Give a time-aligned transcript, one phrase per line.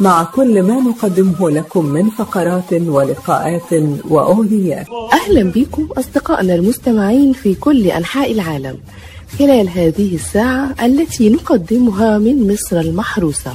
[0.00, 3.72] مع كل ما نقدمه لكم من فقرات ولقاءات
[4.08, 4.86] وأغنيات.
[5.12, 8.78] أهلا بكم أصدقائنا المستمعين في كل أنحاء العالم
[9.38, 13.52] خلال هذه الساعة التي نقدمها من مصر المحروسة.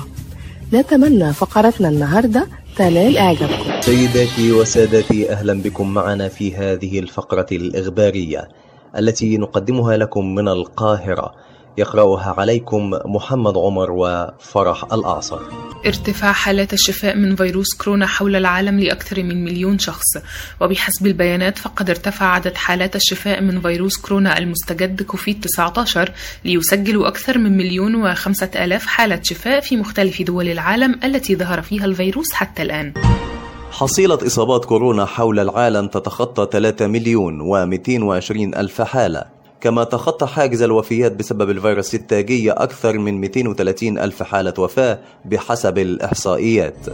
[0.74, 2.48] نتمنى فقرتنا النهاردة
[2.78, 3.82] تنال إعجابكم.
[3.82, 8.50] سيداتي وسادتي أهلا بكم معنا في هذه الفقرة الإخبارية
[8.98, 11.32] التي نقدمها لكم من القاهرة.
[11.78, 15.40] يقرأها عليكم محمد عمر وفرح الأعصر.
[15.86, 20.18] ارتفاع حالات الشفاء من فيروس كورونا حول العالم لأكثر من مليون شخص.
[20.62, 26.12] وبحسب البيانات فقد ارتفع عدد حالات الشفاء من فيروس كورونا المستجد كوفيد 19
[26.46, 31.86] ليسجل أكثر من مليون وخمسة آلاف حالة شفاء في مختلف دول العالم التي ظهر فيها
[31.86, 32.94] الفيروس حتى الآن.
[33.72, 39.41] حصيلة إصابات كورونا حول العالم تتخطى 3 مليون و220 ألف حالة.
[39.62, 46.86] كما تخطى حاجز الوفيات بسبب الفيروس التاجي أكثر من 230 ألف حالة وفاة بحسب الإحصائيات.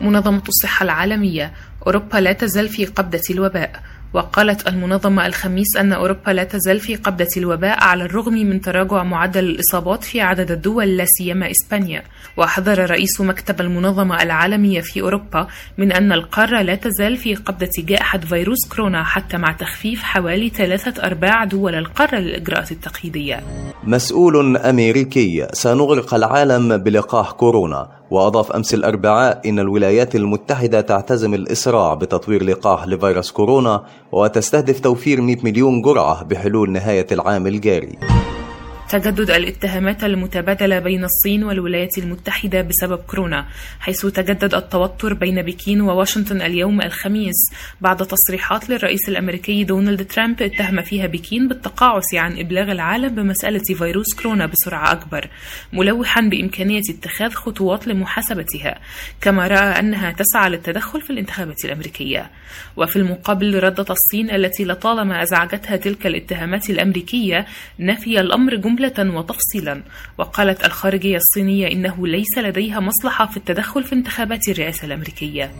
[0.00, 1.52] منظمة الصحة العالمية
[1.86, 3.82] أوروبا لا تزال في قبضة الوباء.
[4.14, 9.44] وقالت المنظمة الخميس أن أوروبا لا تزال في قبضة الوباء على الرغم من تراجع معدل
[9.44, 12.02] الإصابات في عدد الدول لا سيما إسبانيا.
[12.36, 15.46] وحذر رئيس مكتب المنظمة العالمية في أوروبا
[15.78, 21.06] من أن القارة لا تزال في قبضة جائحة فيروس كورونا حتى مع تخفيف حوالي ثلاثة
[21.06, 23.42] أرباع دول القارة للإجراءات التقييدية
[23.84, 27.88] مسؤول أمريكي سنغرق العالم بلقاح كورونا.
[28.10, 35.36] وأضاف أمس الأربعاء إن الولايات المتحدة تعتزم الإسراع بتطوير لقاح لفيروس كورونا وتستهدف توفير 100
[35.44, 37.98] مليون جرعة بحلول نهاية العام الجاري.
[38.94, 43.46] تجدد الاتهامات المتبادلة بين الصين والولايات المتحدة بسبب كورونا
[43.80, 47.34] حيث تجدد التوتر بين بكين وواشنطن اليوم الخميس
[47.80, 54.14] بعد تصريحات للرئيس الأمريكي دونالد ترامب اتهم فيها بكين بالتقاعس عن إبلاغ العالم بمسألة فيروس
[54.22, 55.28] كورونا بسرعة أكبر
[55.72, 58.78] ملوحا بإمكانية اتخاذ خطوات لمحاسبتها
[59.20, 62.30] كما رأى أنها تسعى للتدخل في الانتخابات الأمريكية.
[62.76, 67.46] وفي المقابل ردت الصين التي لطالما أزعجتها تلك الاتهامات الأمريكية
[67.80, 69.82] نفي الأمر جملة وتفصيلا.
[70.18, 75.50] وقالت الخارجية الصينية إنه ليس لديها مصلحة في التدخل في انتخابات الرئاسة الأمريكية.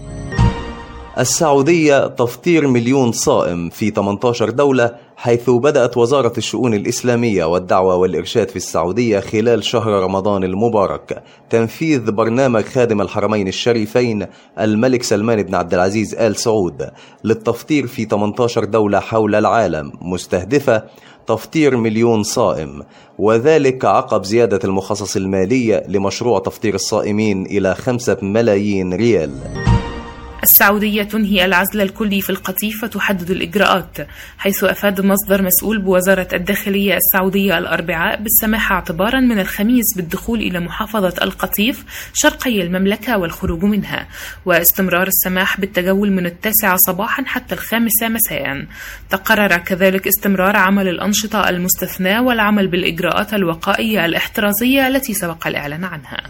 [1.19, 8.57] السعودية تفطير مليون صائم في 18 دولة حيث بدأت وزارة الشؤون الإسلامية والدعوة والإرشاد في
[8.57, 11.23] السعودية خلال شهر رمضان المبارك.
[11.51, 14.27] تنفيذ برنامج خادم الحرمين الشريفين
[14.61, 16.91] الملك سلمان بن عبد العزيز آل سعود
[17.25, 20.83] للتفطير في 18 دولة حول العالم مستهدفة
[21.27, 22.83] تفطير مليون صائم
[23.19, 29.74] وذلك عقب زيادة المخصص المالي لمشروع تفطير الصائمين إلى خمسة ملايين ريال.
[30.45, 33.97] السعودية تنهي العزل الكلي في القطيف وتحدد الإجراءات
[34.39, 41.15] حيث أفاد مصدر مسؤول بوزارة الداخلية السعودية الأربعاء بالسماح اعتبارا من الخميس بالدخول إلى محافظة
[41.23, 41.85] القطيف
[42.15, 44.09] شرقي المملكة والخروج منها
[44.47, 48.67] واستمرار السماح بالتجول من التاسعة صباحا حتى الخامسة مساء.
[49.11, 56.21] تقرر كذلك استمرار عمل الأنشطة المستثناة والعمل بالإجراءات الوقائية الاحترازية التي سبق الإعلان عنها.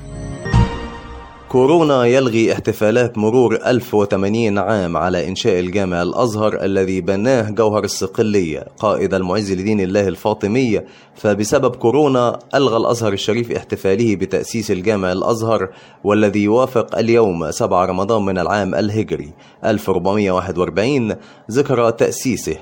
[1.48, 9.14] كورونا يلغي احتفالات مرور 1080 عام على إنشاء الجامع الأزهر الذي بناه جوهر الصقلية قائد
[9.14, 10.80] المعز لدين الله الفاطمي
[11.14, 15.68] فبسبب كورونا ألغى الأزهر الشريف احتفاله بتأسيس الجامع الأزهر
[16.04, 19.32] والذي يوافق اليوم 7 رمضان من العام الهجري.
[19.64, 21.16] 1441
[21.50, 22.56] ذكرى تأسيسه.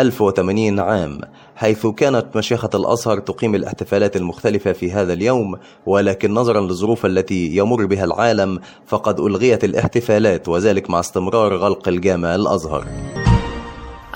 [0.00, 1.20] 1080 عام
[1.56, 7.86] حيث كانت مشيخة الأزهر تقيم الاحتفالات المختلفة في هذا اليوم ولكن نظرا للظروف التي يمر
[7.86, 12.86] بها العالم فقد ألغيت الاحتفالات وذلك مع استمرار غلق الجامع الأزهر.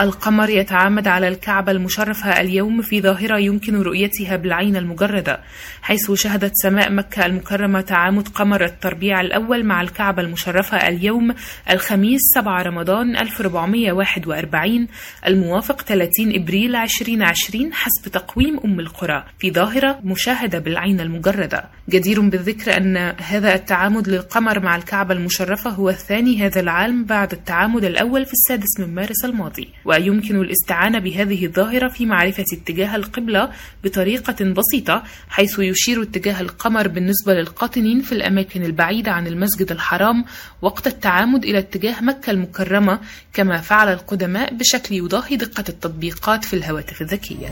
[0.03, 5.41] القمر يتعامد على الكعبة المشرفة اليوم في ظاهرة يمكن رؤيتها بالعين المجردة
[5.83, 11.35] حيث شهدت سماء مكة المكرمة تعامد قمر التربيع الأول مع الكعبة المشرفة اليوم
[11.71, 14.89] الخميس 7 رمضان 1441
[15.27, 21.65] الموافق 30 إبريل 2020 حسب تقويم أم القرى في ظاهرة مشاهدة بالعين المجردة.
[21.89, 27.85] جدير بالذكر أن هذا التعامد للقمر مع الكعبة المشرفة هو الثاني هذا العام بعد التعامد
[27.85, 29.69] الأول في السادس من مارس الماضي.
[29.93, 33.51] ويمكن الاستعانة بهذه الظاهرة في معرفة اتجاه القبلة
[33.85, 40.25] بطريقة بسيطة حيث يشير اتجاه القمر بالنسبة للقاطنين في الأماكن البعيدة عن المسجد الحرام
[40.63, 43.01] وقت التعامد إلى اتجاه مكة المكرمة
[43.33, 47.49] كما فعل القدماء بشكل يضاهي دقة التطبيقات في الهواتف الذكية.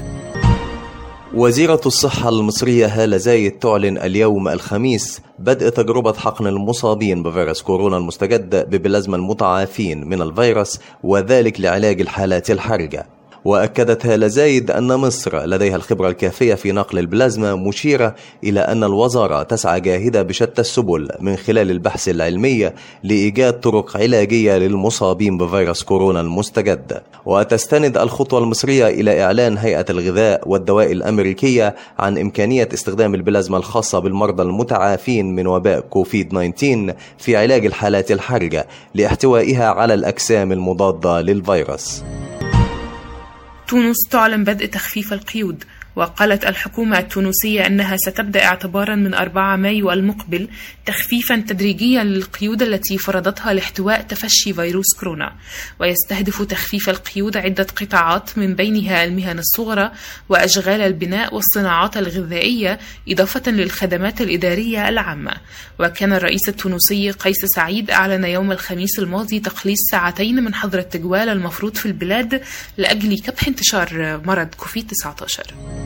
[1.34, 8.70] وزيرة الصحة المصرية هالة زايد تعلن اليوم الخميس بدء تجربة حقن المصابين بفيروس كورونا المستجد
[8.70, 13.06] ببلازما المتعافين من الفيروس وذلك لعلاج الحالات الحرجة.
[13.44, 18.14] وأكدت هالة زايد أن مصر لديها الخبرة الكافية في نقل البلازما مشيرة
[18.44, 22.70] إلى أن الوزارة تسعى جاهدة بشتى السبل من خلال البحث العلمي
[23.04, 27.00] لإيجاد طرق علاجية للمصابين بفيروس كورونا المستجد.
[27.26, 34.42] وتستند الخطوة المصرية إلى إعلان هيئة الغذاء والدواء الأمريكية عن إمكانية استخدام البلازما الخاصة بالمرضى
[34.42, 42.02] المتعافين من وباء كوفيد 19 في علاج الحالات الحرجة لاحتوائها على الأجسام المضادة للفيروس.
[43.70, 45.64] تونس تعلن بدء تخفيف القيود.
[45.96, 50.48] وقالت الحكومة التونسية أنها ستبدأ اعتبارا من 4 مايو المقبل
[50.87, 55.32] تخفيفا تدريجيا للقيود التي فرضتها لاحتواء تفشي فيروس كورونا
[55.81, 59.90] ويستهدف تخفيف القيود عدة قطاعات من بينها المهن الصغرى
[60.28, 62.78] وأشغال البناء والصناعات الغذائية
[63.08, 65.32] إضافة للخدمات الإدارية العامة.
[65.78, 71.75] وكان الرئيس التونسي قيس سعيد أعلن يوم الخميس الماضي تقليص ساعتين من حظر التجوال المفروض
[71.76, 72.42] في البلاد
[72.76, 75.79] لأجل كبح انتشار مرض كوفيد 19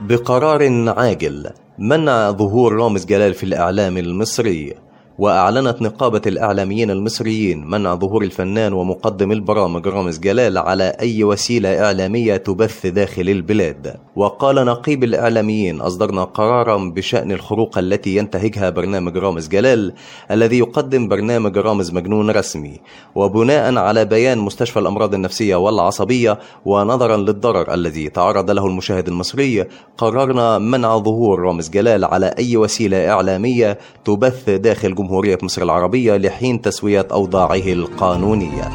[0.00, 4.74] بقرار عاجل منع ظهور رامز جلال في الإعلام المصري.
[5.18, 12.36] وأعلنت نقابة الإعلاميين المصريين منع ظهور الفنان ومقدم البرامج رامز جلال على أي وسيلة إعلامية
[12.36, 13.94] تبث داخل البلاد.
[14.16, 19.92] وقال نقيب الإعلاميين أصدرنا قرارا بشأن الخروق التي ينتهجها برنامج رامز جلال
[20.30, 22.80] الذي يقدم برنامج رامز مجنون رسمي.
[23.14, 29.64] وبناء على بيان مستشفى الأمراض النفسية والعصبية ونظرا للضرر الذي تعرض له المشاهد المصري
[29.98, 36.60] قررنا منع ظهور رامز جلال على أي وسيلة إعلامية تبث داخل جمهورية مصر العربية لحين
[36.60, 38.70] تسوية أوضاعه القانونية.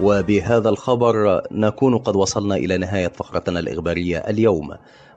[0.00, 4.70] وبهذا الخبر نكون قد وصلنا إلى نهاية فقرتنا الإخبارية اليوم.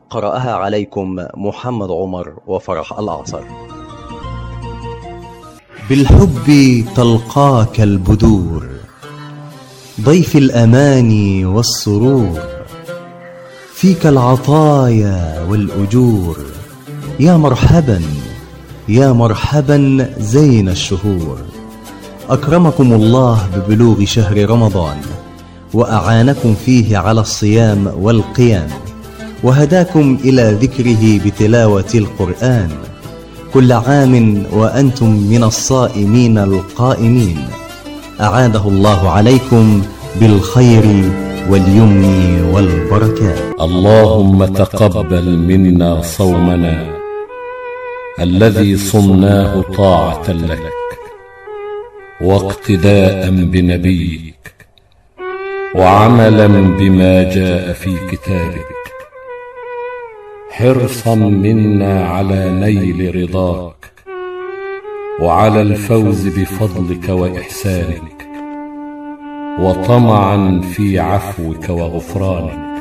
[0.10, 3.42] قرأها عليكم محمد عمر وفرح الأعصر.
[5.90, 6.48] بالحب
[6.96, 8.68] تلقاك البدور
[10.02, 12.40] ضيف الأماني والسرور.
[13.74, 16.38] فيك العطايا والأجور
[17.20, 18.02] يا مرحبا.
[18.92, 21.38] يا مرحبا زين الشهور.
[22.30, 24.98] أكرمكم الله ببلوغ شهر رمضان
[25.74, 28.68] وأعانكم فيه على الصيام والقيام
[29.44, 32.70] وهداكم إلى ذكره بتلاوة القرآن.
[33.54, 37.40] كل عام وأنتم من الصائمين القائمين.
[38.22, 39.82] أعاده الله عليكم
[40.20, 41.12] بالخير
[41.50, 43.62] واليمن والبركات.
[43.62, 47.01] اللهم تقبل منا صومنا.
[48.20, 50.72] الذي صمناه طاعة لك
[52.22, 54.36] واقتداء بنبيك
[55.76, 58.66] وعملا بما جاء في كتابك
[60.52, 63.92] حرصا منا على نيل رضاك
[65.22, 68.28] وعلى الفوز بفضلك وإحسانك
[69.60, 72.72] وطمعا في عفوك وغفرانك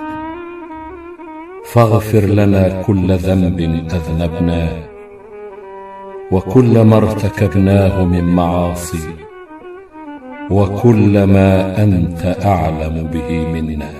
[1.65, 3.61] فاغفر لنا كل ذنب
[3.93, 4.89] أذنبناه
[6.32, 9.15] وكل ما ارتكبناه من معاصي
[10.50, 13.91] وكل ما أنت أعلم به منا.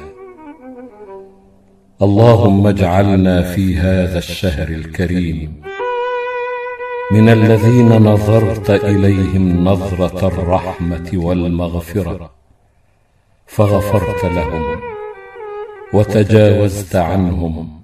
[2.03, 5.63] اللهم اجعلنا في هذا الشهر الكريم
[7.13, 12.31] من الذين نظرت إليهم نظرة الرحمة والمغفرة
[13.47, 14.81] فغفرت لهم
[15.93, 17.80] وتجاوزت عنهم.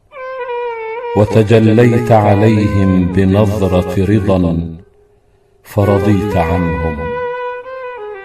[1.16, 4.76] وتجليت عليهم بنظرة رضا
[5.62, 6.96] فرضيت عنهم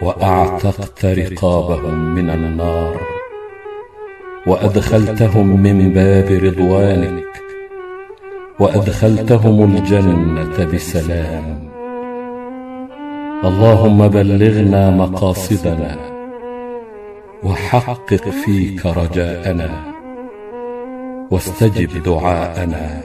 [0.01, 3.01] وأعتقت رقابهم من النار
[4.47, 7.23] وأدخلتهم من باب رضوانك
[8.59, 11.71] وأدخلتهم الجنة بسلام
[13.43, 15.97] اللهم بلغنا مقاصدنا
[17.43, 19.90] وحقق فيك رجاءنا
[21.31, 23.01] واستجب دعاءنا.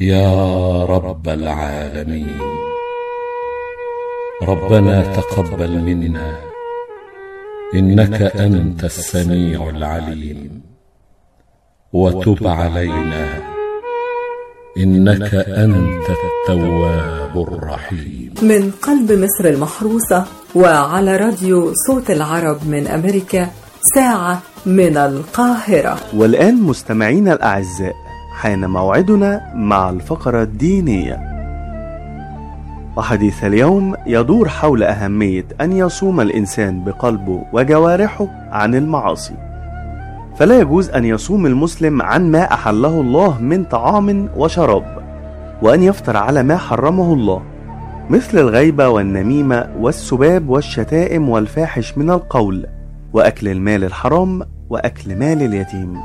[0.00, 2.40] يا رب العالمين.
[4.42, 6.36] ربنا تقبل منا.
[7.74, 10.62] إنك أنت السميع العليم.
[11.92, 13.42] وتب علينا.
[14.78, 18.34] إنك أنت التواب الرحيم.
[18.42, 25.96] من قلب مصر المحروسة وعلى راديو صوت العرب من أمريكا ساعة من القاهرة.
[26.14, 27.94] والآن مستمعينا الأعزاء
[28.32, 31.20] حان موعدنا مع الفقرة الدينية.
[32.96, 39.34] وحديث اليوم يدور حول أهمية أن يصوم الإنسان بقلبه وجوارحه عن المعاصي.
[40.38, 45.02] فلا يجوز أن يصوم المسلم عن ما أحله الله من طعام وشراب
[45.62, 47.42] وأن يفطر على ما حرمه الله
[48.10, 52.66] مثل الغيبة والنميمة والسباب والشتائم والفاحش من القول.
[53.12, 55.98] وأكل المال الحرام وأكل مال اليتيم.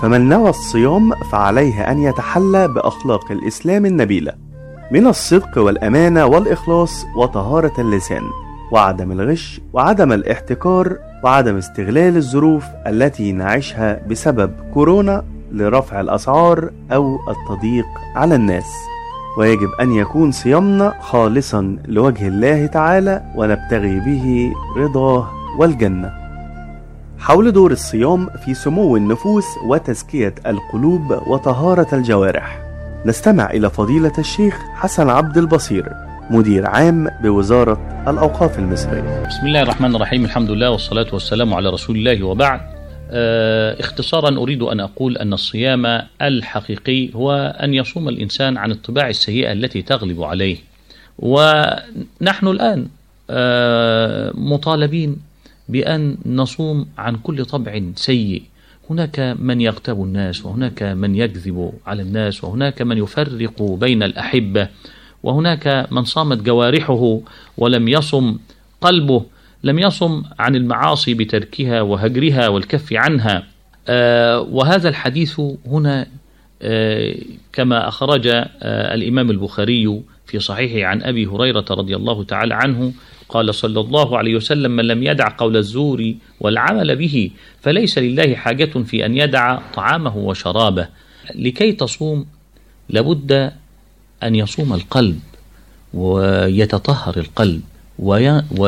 [0.00, 4.32] فمن نوى الصيام فعليه أن يتحلى بأخلاق الإسلام النبيلة
[4.92, 8.22] من الصدق والأمانة والإخلاص وطهارة اللسان
[8.72, 17.86] وعدم الغش وعدم الاحتكار وعدم استغلال الظروف التي نعيشها بسبب كورونا لرفع الأسعار أو التضييق
[18.16, 18.66] على الناس.
[19.38, 26.19] ويجب أن يكون صيامنا خالصا لوجه الله تعالى ونبتغي به رضاه والجنة.
[27.20, 32.60] حول دور الصيام في سمو النفوس وتزكية القلوب وطهارة الجوارح.
[33.06, 35.88] نستمع إلى فضيلة الشيخ حسن عبد البصير
[36.30, 39.22] مدير عام بوزارة الأوقاف المصرية.
[39.26, 42.60] بسم الله الرحمن الرحيم الحمد لله والصلاة والسلام على رسول الله وبعد.
[43.10, 49.52] آه، اختصارا أريد أن أقول أن الصيام الحقيقي هو أن يصوم الإنسان عن الطباع السيئة
[49.52, 50.56] التي تغلب عليه.
[51.18, 52.86] ونحن الآن
[53.30, 55.29] آه، مطالبين
[55.70, 58.42] بأن نصوم عن كل طبع سيء.
[58.90, 64.68] هناك من يغتاب الناس وهناك من يكذب على الناس وهناك من يفرق بين الأحبة
[65.22, 67.20] وهناك من صامت جوارحه
[67.58, 68.38] ولم يصم
[68.80, 69.24] قلبه
[69.64, 73.42] لم يصم عن المعاصي بتركها وهجرها والكف عنها.
[73.88, 76.06] آه وهذا الحديث هنا
[76.62, 77.14] آه
[77.52, 80.00] كما أخرج آه الإمام البخاري
[80.30, 82.92] في صحيحه عن أبي هريرة رضي الله تعالى عنه
[83.28, 88.64] قال صلى الله عليه وسلم من لم يدع قول الزور والعمل به فليس لله حاجة
[88.64, 90.88] في أن يدع طعامه وشرابه.
[91.34, 92.26] لكي تصوم
[92.88, 93.52] لابد
[94.22, 95.20] أن يصوم القلب
[95.94, 97.62] ويتطهر القلب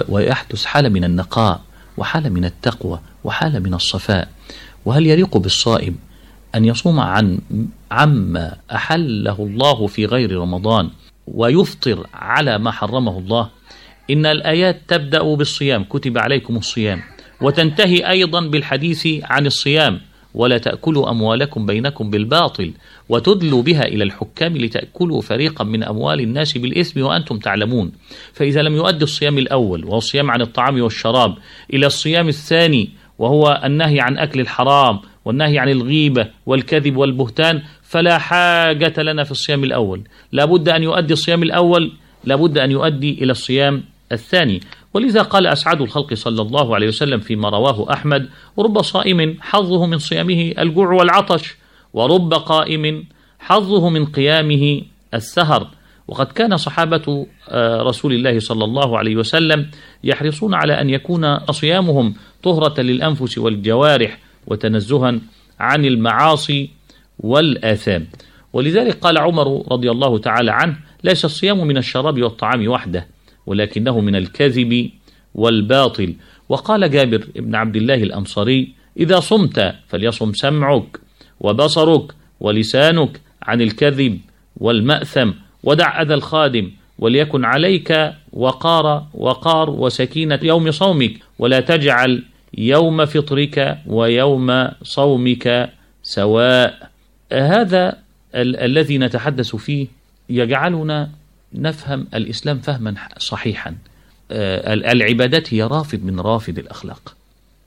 [0.08, 1.60] ويحدث حالة من النقاء
[1.96, 4.28] وحالة من التقوى وحالة من الصفاء.
[4.84, 5.96] وهل يليق بالصائم
[6.54, 7.38] أن يصوم عن
[7.90, 10.90] عما أحله الله في غير رمضان؟
[11.26, 13.50] ويفطر على ما حرمه الله.
[14.10, 17.02] إن الآيات تبدأ بالصيام كتب عليكم الصيام.
[17.40, 20.00] وتنتهي أيضا بالحديث عن الصيام.
[20.34, 22.72] ولا تأكلوا أموالكم بينكم بالباطل
[23.08, 27.92] وتدلوا بها إلى الحكام لتأكلوا فريقا من أموال الناس بالإثم وأنتم تعلمون.
[28.32, 31.34] فإذا لم يؤدي الصيام الأول وهو الصيام عن الطعام والشراب
[31.74, 39.02] إلى الصيام الثاني وهو النهي عن أكل الحرام والنهي عن الغيبة والكذب والبهتان فلا حاجة
[39.02, 40.02] لنا في الصيام الأول.
[40.32, 41.92] لابد أن يؤدي الصيام الأول
[42.24, 43.82] لابد أن يؤدي إلى الصيام
[44.12, 44.60] الثاني.
[44.94, 49.98] ولذا قال أسعد الخلق صلى الله عليه وسلم فيما رواه أحمد رب صائم حظه من
[49.98, 51.56] صيامه الجوع والعطش
[51.92, 53.04] ورب قائم
[53.38, 54.82] حظه من قيامه
[55.14, 55.68] السهر.
[56.08, 57.26] وقد كان صحابة
[57.88, 59.70] رسول الله صلى الله عليه وسلم
[60.04, 65.18] يحرصون على أن يكون صيامهم طهرة للأنفس والجوارح وتنزها
[65.60, 66.70] عن المعاصي
[67.22, 68.06] والآثام.
[68.52, 73.06] ولذلك قال عمر رضي الله تعالى عنه ليس الصيام من الشراب والطعام وحده
[73.46, 74.90] ولكنه من الكذب
[75.34, 76.14] والباطل.
[76.48, 80.98] وقال جابر بن عبد الله الأنصاري إذا صمت فليصم سمعك
[81.40, 84.20] وبصرك ولسانك عن الكذب
[84.56, 85.30] والمأثم
[85.62, 92.22] ودع أذى الخادم وليكن عليك وقار وقار وسكينة يوم صومك ولا تجعل
[92.58, 95.70] يوم فطرك ويوم صومك
[96.02, 96.91] سواء.
[97.32, 97.98] هذا
[98.34, 99.86] ال- الذي نتحدث فيه
[100.28, 101.10] يجعلنا
[101.54, 103.74] نفهم الإسلام فهما صحيحا.
[104.30, 107.14] آه، العبادات هي رافد من رافد الأخلاق.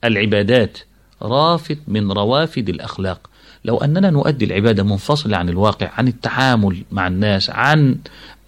[0.04, 0.78] العبادات
[1.22, 3.30] رافد من روافد الأخلاق.
[3.66, 7.98] لو أننا نؤدي العبادة منفصلة عن الواقع عن التعامل مع الناس عن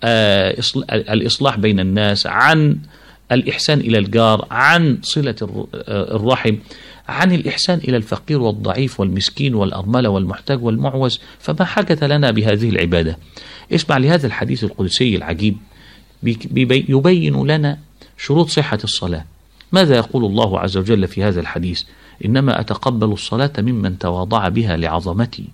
[0.03, 2.77] آه، إصل- الإصلاح بين الناس عن
[3.31, 6.55] الإحسان إلى الجار عن صلة آه، الرحم
[7.07, 13.17] عن الإحسان إلى الفقير والضعيف والمسكين والأرملة والمحتاج والمعوز فما حاجة لنا بهذه العبادة؟
[13.71, 15.57] اسمع لهذا الحديث القدسي العجيب.
[16.89, 17.77] يبين لنا
[18.17, 19.25] شروط صحة الصلاة.
[19.71, 21.83] ماذا يقول الله عز وجل في هذا الحديث؟
[22.25, 25.45] إنما أتقبل الصلاة ممن تواضع بها لعظمتي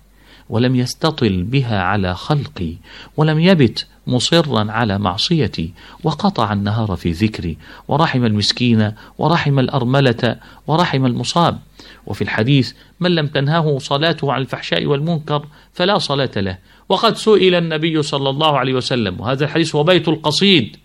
[0.48, 2.74] ولم يستطل بها على خلقي
[3.16, 5.72] ولم يبت مصرا على معصيتي
[6.04, 7.56] وقطع النهار في ذكري
[7.88, 11.58] ورحم المسكين ورحم الأرملة ورحم المصاب.
[12.06, 16.58] وفي الحديث من لم تنهه صلاته عن الفحشاء والمنكر فلا صلاة له.
[16.88, 20.76] وقد سئل النبي صلى الله عليه وسلم وهذا الحديث هو بيت القصيد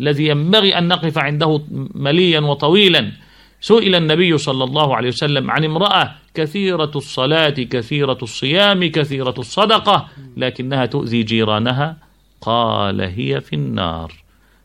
[0.00, 1.62] الذي ينبغي أن نقف عنده
[1.94, 3.12] مليا وطويلا.
[3.60, 10.86] سئل النبي صلى الله عليه وسلم عن امرأة كثيرة الصلاة كثيرة الصيام كثيرة الصدقة لكنها
[10.86, 11.96] تؤذي جيرانها
[12.40, 14.12] قال هي في النار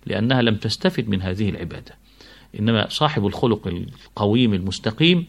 [0.06, 1.96] لأنها لم تستفد من هذه العبادة.
[2.60, 5.28] إنما صاحب الخلق القويم المستقيم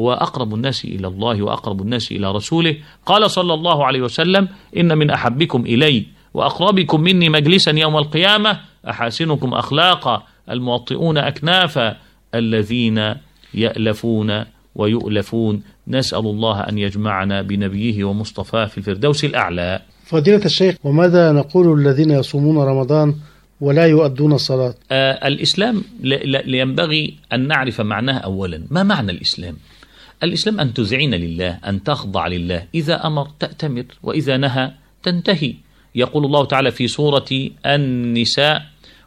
[0.00, 2.76] هو أقرب الناس إلى الله وأقرب الناس إلى رسوله.
[3.06, 9.54] قال صلى الله عليه وسلم إن من أحبكم إلي وأقربكم مني مجلسا يوم القيامة أحاسنكم
[9.54, 11.96] أخلاقا الموطئون أكنافا
[12.34, 13.14] الذين
[13.54, 15.62] يألفون ويؤلفون.
[15.88, 19.82] نسأل الله أن يجمعنا بنبيه ومصطفاه في الفردوس الأعلى.
[20.04, 23.14] فضيلة الشيخ وماذا نقول الذين يصومون رمضان
[23.60, 25.82] ولا يؤدون الصلاة؟ آه الإسلام
[26.46, 28.62] لينبغي أن نعرف معناه أولا.
[28.70, 29.56] ما معنى الإسلام؟
[30.22, 32.66] الإسلام أن تذعن لله أن تخضع لله.
[32.74, 35.54] إذا أمر تأتمر وإذا نهى تنتهي.
[35.94, 37.26] يقول الله تعالى في سورة
[37.66, 38.62] النساء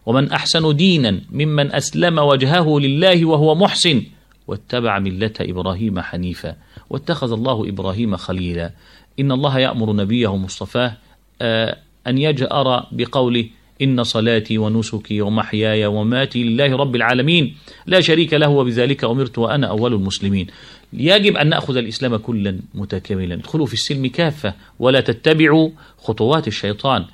[0.06, 4.04] ومن أحسن دينا ممن أسلم وجهه لله وهو محسن
[4.48, 6.56] واتبع ملة إبراهيم حنيفا.
[6.89, 8.72] واتخذ الله إبراهيم خليلا.
[9.20, 10.98] إن الله يأمر نبيه مصطفاه
[11.42, 13.50] آه، أن يجأر بقوله
[13.82, 17.56] إن صلاتي ونسكي ومحياي وماتي لله رب العالمين
[17.86, 20.48] لا شريك له وبذلك أمرت وأنا أول المسلمين.
[20.94, 23.36] يجب أن نأخذ الإسلام كلا متكاملا.
[23.36, 27.06] ادخلوا في السلم كافة ولا تتبعوا خطوات الشيطان.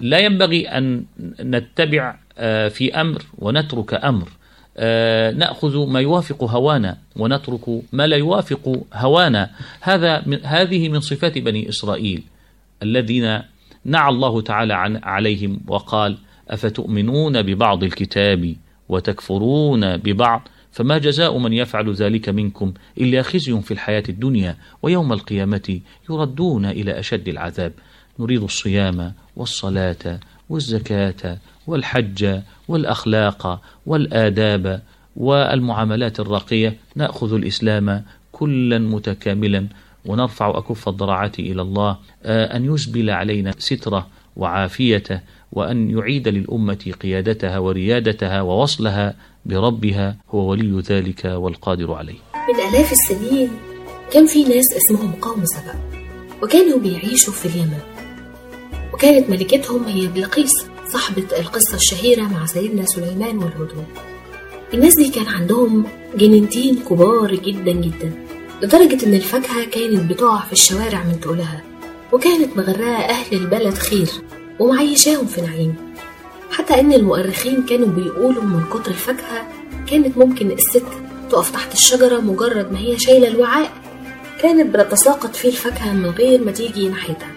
[0.00, 1.04] لا ينبغي أن
[1.40, 4.28] نتبع آه، في أمر ونترك أمر.
[4.78, 9.50] آه، نأخذ ما يوافق هوانا ونترك ما لا يوافق هوانا.
[9.80, 12.22] هذا من هذه من صفات بني إسرائيل
[12.82, 13.42] الذين
[13.84, 16.18] نعى الله تعالى عن عليهم وقال
[16.48, 18.54] أفتؤمنون ببعض الكتاب
[18.88, 25.80] وتكفرون ببعض؟ فما جزاء من يفعل ذلك منكم إلا خزي في الحياة الدنيا ويوم القيامة
[26.10, 27.72] يردون إلى أشد العذاب.
[28.18, 34.82] نريد الصيام والصلاة والزكاة والحج والأخلاق والآداب
[35.16, 39.66] والمعاملات الراقية نأخذ الإسلام كلا متكاملا
[40.04, 45.20] ونرفع أكف الضراعات إلى الله آه، أن يسبل علينا ستره وعافيته
[45.52, 49.14] وأن يعيد للأمة قيادتها وريادتها ووصلها
[49.46, 52.18] بربها هو ولي ذلك والقادر عليه.
[52.34, 53.48] من آلاف السنين
[54.12, 55.74] كان في ناس اسمهم قوم سبأ
[56.42, 57.95] وكانوا بيعيشوا في اليمن.
[58.94, 60.52] وكانت ملكتهم هي بلقيس
[60.92, 63.86] صاحبة القصة الشهيرة مع سيدنا سليمان والهدهد
[64.74, 65.84] الناس دي كان عندهم
[66.16, 68.12] جنينتين كبار جدا جدا
[68.62, 71.62] لدرجة إن الفاكهة كانت بتقع في الشوارع من تقولها
[72.12, 74.08] وكانت مغرقة أهل البلد خير
[74.58, 75.74] ومعيشاهم في نعيم.
[76.50, 79.48] حتى إن المؤرخين كانوا بيقولوا من كتر الفاكهة
[79.90, 80.84] كانت ممكن الست
[81.30, 83.72] تقف تحت الشجرة مجرد ما هي شايلة الوعاء.
[84.42, 87.28] كانت بتتساقط فيه الفاكهة من غير ما تيجي ناحيتها.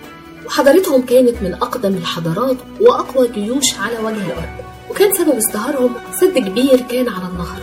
[0.49, 4.49] وحضارتهم كانت من أقدم الحضارات وأقوى جيوش على وجه الأرض.
[4.89, 7.61] وكان سبب ازدهارهم سد كبير كان على النهر.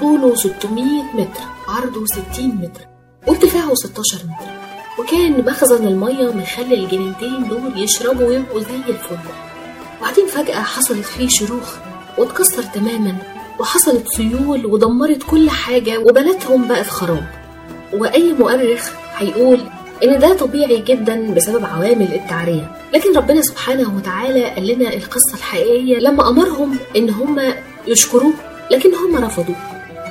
[0.00, 2.80] طوله 600 متر عرضه 60 متر
[3.26, 4.50] وارتفاعه 16 متر.
[4.98, 9.18] وكان مخزن المية مخلي الجنينتين دول يشربوا ويبقوا زي الفل.
[10.00, 11.76] وبعدين فجأة حصلت فيه شروخ
[12.18, 13.16] واتكسر تماما
[13.60, 17.26] وحصلت سيول ودمرت كل حاجة وبلدهم بقت خراب.
[17.92, 19.60] وأي مؤرخ هيقول
[20.04, 22.72] إن ده طبيعي جدا بسبب عوامل التعرية.
[22.94, 27.40] لكن ربنا سبحانه وتعالى قال لنا القصة الحقيقية لما أمرهم إن هم
[27.86, 28.32] يشكروه
[28.70, 29.54] لكن هم رفضوا.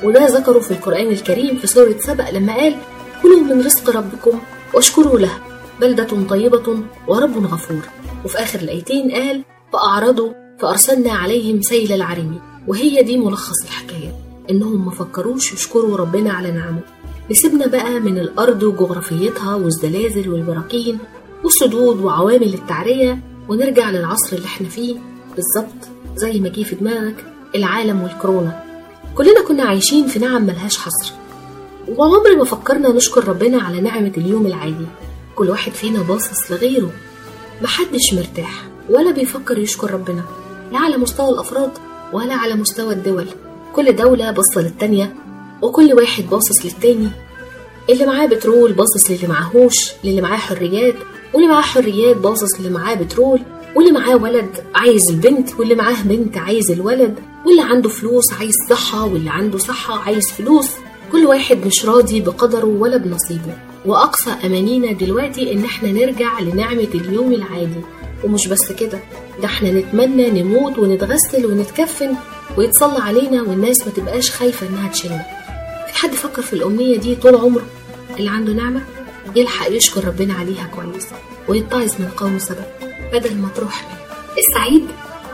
[0.04, 2.74] وده ذكروا في القرآن الكريم في سورة سبأ لما قال
[3.22, 4.38] كلوا من رزق ربكم
[4.74, 5.38] واشكروا له
[5.80, 7.82] بلدة طيبة ورب غفور.
[8.24, 14.12] وفي آخر الآيتين قال فأعرضوا فأرسلنا عليهم سيل العرم وهي دي ملخص الحكاية
[14.50, 16.80] إنهم ما فكروش يشكروا ربنا على نعمه.
[17.30, 20.98] نسيبنا بقى من الأرض وجغرافيتها والزلازل والبراكين
[21.44, 24.96] والسدود وعوامل التعرية ونرجع للعصر اللي إحنا فيه
[25.36, 28.62] بالظبط زي ما جه في دماغك العالم والكورونا.
[29.14, 31.12] كلنا كنا عايشين في نعم ملهاش حصر.
[31.88, 34.86] وعمر ما فكرنا نشكر ربنا على نعمة اليوم العادي.
[35.36, 36.90] كل واحد فينا باصص لغيره.
[37.62, 40.24] محدش مرتاح ولا بيفكر يشكر ربنا
[40.72, 41.70] لا على مستوى الأفراد
[42.12, 43.26] ولا على مستوى الدول.
[43.74, 45.14] كل دولة باصة للتانية
[45.62, 47.08] وكل واحد باصص للتاني.
[47.90, 50.94] اللي معاه بترول باصص للي معاهوش للي معاه حريات
[51.34, 53.40] واللي معاه حريات باصص للي معاه بترول
[53.76, 57.14] واللي معاه ولد عايز البنت واللي معاه بنت عايز الولد
[57.46, 60.68] واللي عنده فلوس عايز صحة واللي عنده صحة عايز فلوس.
[61.12, 63.56] كل واحد مش راضي بقدره ولا بنصيبه.
[63.86, 67.80] وأقصى أمانينا دلوقتي إن إحنا نرجع لنعمة اليوم العادي.
[68.24, 68.98] ومش بس كده
[69.40, 72.14] ده إحنا نتمنى نموت ونتغسل ونتكفن
[72.58, 75.24] ويتصلى علينا والناس ما تبقاش خايفة إنها تشيلنا.
[76.00, 77.62] حد فكر في الأمنية دي طول عمره؟
[78.18, 78.80] اللي عنده نعمة
[79.36, 81.06] يلحق يشكر ربنا عليها كويس
[81.48, 82.64] ويتعظ من قوم سبب
[83.12, 83.88] بدل ما تروح له.
[84.38, 84.86] السعيد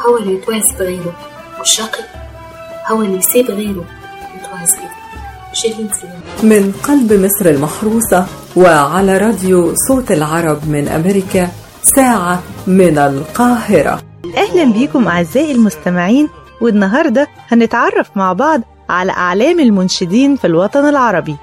[0.09, 1.17] هو اللي يتواس بغيره
[1.59, 2.05] والشقي
[2.91, 3.85] هو اللي يسيب غيره
[4.37, 8.27] يتوعظ سلام من قلب مصر المحروسة
[8.57, 11.49] وعلى راديو صوت العرب من أمريكا
[11.97, 14.03] ساعة من القاهرة.
[14.37, 16.29] أهلا بيكم أعزائي المستمعين
[16.61, 21.37] والنهاردة هنتعرف مع بعض على أعلام المنشدين في الوطن العربي.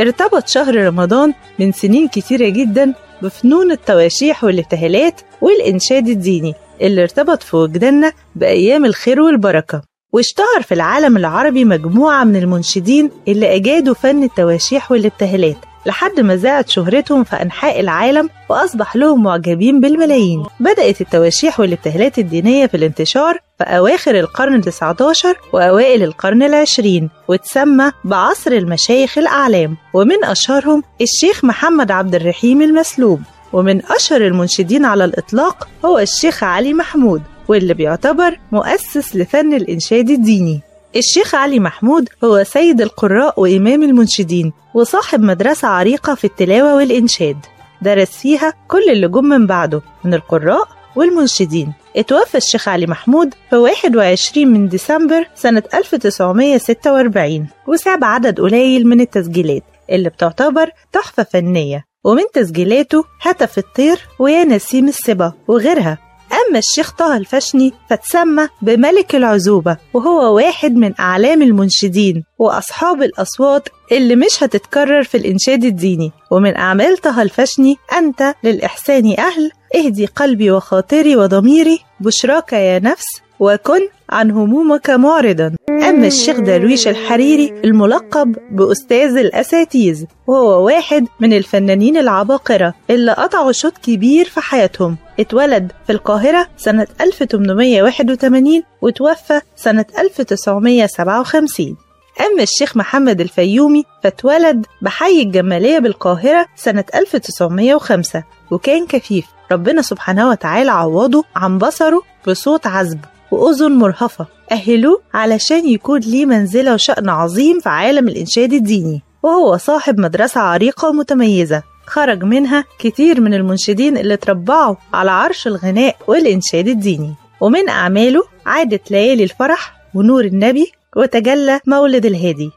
[0.00, 7.56] ارتبط شهر رمضان من سنين كتيرة جدا بفنون التواشيح والابتهالات والإنشاد الديني اللي ارتبط في
[7.56, 9.82] وجداننا بأيام الخير والبركة.
[10.12, 16.68] واشتهر في العالم العربي مجموعة من المنشدين اللي أجادوا فن التواشيح والابتهالات لحد ما زاعت
[16.68, 20.42] شهرتهم في أنحاء العالم وأصبح لهم معجبين بالملايين.
[20.60, 27.92] بدأت التواشيح والابتهالات الدينية في الانتشار في أواخر القرن التسعة عشر وأوائل القرن العشرين وتسمى
[28.04, 29.76] بعصر المشايخ الأعلام.
[29.94, 33.20] ومن أشهرهم الشيخ محمد عبد الرحيم المسلوب.
[33.52, 40.60] ومن أشهر المنشدين على الإطلاق هو الشيخ علي محمود واللي بيعتبر مؤسس لفن الإنشاد الديني.
[40.96, 47.36] الشيخ علي محمود هو سيد القراء وإمام المنشدين وصاحب مدرسة عريقة في التلاوة والإنشاد.
[47.82, 51.72] درس فيها كل اللي جم من بعده من القراء والمنشدين.
[51.96, 59.62] اتوفى الشيخ علي محمود في 21 من ديسمبر سنة 1946 وساب عدد قليل من التسجيلات
[59.90, 61.84] اللي بتعتبر تحفة فنية.
[62.04, 65.98] ومن تسجيلاته هتف الطير ويا نسيم السبا وغيرها.
[66.32, 74.16] أما الشيخ طه الفشني فتسمى بملك العزوبة وهو واحد من أعلام المنشدين وأصحاب الأصوات اللي
[74.16, 76.12] مش هتتكرر في الإنشاد الديني.
[76.30, 83.06] ومن أعمال طه الفشني أنت للإحسان أهل اهدي قلبي وخاطري وضميري بشراك يا نفس
[83.40, 91.96] وكن عن همومك معرضا أما الشيخ درويش الحريري الملقب بأستاذ الأساتيز وهو واحد من الفنانين
[91.96, 94.96] العباقرة اللي قطعوا شوط كبير في حياتهم.
[95.20, 101.76] اتولد في القاهرة سنة 1881 وتوفى سنة 1957
[102.20, 109.24] أما الشيخ محمد الفيومي فاتولد بحي الجمالية بالقاهرة سنة 1905 وكان كفيف.
[109.52, 113.00] ربنا سبحانه وتعالى عوضه عن بصره بصوت عذب.
[113.30, 114.26] وأذن مرهفة.
[114.52, 119.02] أهلوه علشان يكون ليه منزلة وشأن عظيم في عالم الإنشاد الديني.
[119.22, 121.62] وهو صاحب مدرسة عريقة ومتميزة.
[121.86, 127.14] خرج منها كتير من المنشدين اللي تربعوا على عرش الغناء والإنشاد الديني.
[127.40, 132.50] ومن أعماله عادت ليالي الفرح ونور النبي وتجلى مولد الهادي.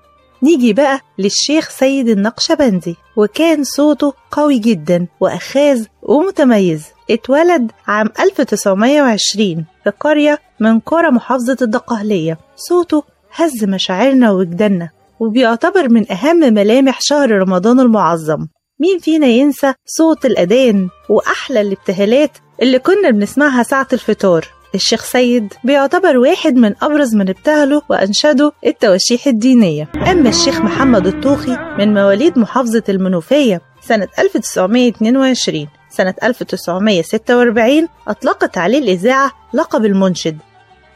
[0.43, 2.95] نيجي بقى للشيخ سيد النقشبندي.
[3.17, 6.83] وكان صوته قوي جدا وأخاذ ومتميز.
[7.11, 12.37] اتولد عام 1920 في قرية من قرى محافظة الدقهلية.
[12.55, 13.03] صوته
[13.35, 14.89] هز مشاعرنا ووجداننا
[15.19, 18.47] وبيعتبر من أهم ملامح شهر رمضان المعظم.
[18.79, 26.17] مين فينا ينسى صوت الأذان وأحلى الابتهالات اللي كنا بنسمعها ساعة الفطار؟ الشيخ سيد بيعتبر
[26.17, 29.89] واحد من أبرز من ابتهلوا وأنشدوا التواشيح الدينية.
[30.11, 39.31] أما الشيخ محمد الطوخي من مواليد محافظة المنوفية سنة 1922 سنة 1946 أطلقت عليه الإذاعة
[39.53, 40.37] لقب المنشد.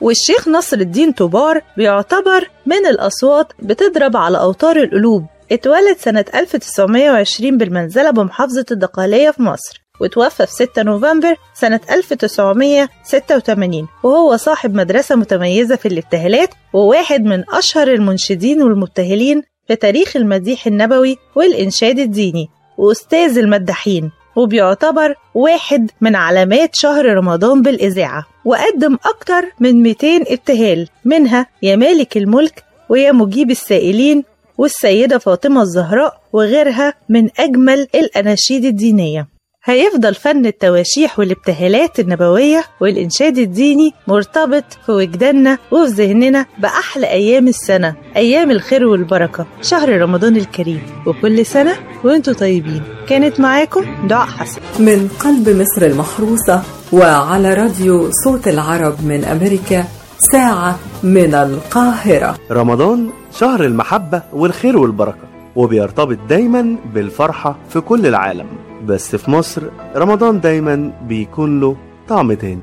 [0.02, 5.26] والشيخ نصر الدين طوبار بيعتبر من الأصوات بتضرب على أوتار القلوب.
[5.52, 14.38] اتولد سنة 1920 بالمنزلة بمحافظة الدقهلية في مصر وتوفى في 6 نوفمبر سنة 1986 وهو
[14.38, 22.00] صاحب مدرسة متميزة في الابتهالات وواحد من أشهر المنشدين والمبتهلين في تاريخ المديح النبوي والإنشاد
[22.00, 22.50] الديني.
[22.78, 31.48] وأستاذ المداحين وبيعتبر واحد من علامات شهر رمضان بالإذاعة وقدم أكتر من 200 ابتهال منها
[31.64, 34.24] يا مالك الملك ويا مجيب السائلين
[34.58, 39.28] والسيدة فاطمة الزهراء وغيرها من أجمل الأناشيد الدينية.
[39.68, 47.96] هيفضل فن التواشيح والابتهالات النبوية والإنشاد الديني مرتبط في وجداننا وفي ذهننا بأحلى أيام السنة
[48.16, 50.82] أيام الخير والبركة شهر رمضان الكريم.
[51.06, 52.84] وكل سنة وأنتم طيبين.
[53.10, 54.62] كانت معاكم دعاء حسن.
[54.80, 59.86] من قلب مصر المحروسة وعلى راديو صوت العرب من أمريكا
[60.32, 62.38] ساعة من القاهرة.
[62.52, 68.67] رمضان شهر المحبة والخير والبركة وبيرتبط دايما بالفرحة في كل العالم.
[68.88, 69.64] بس في مصر
[69.96, 71.76] رمضان دايما بيكون له
[72.08, 72.62] طعم تاني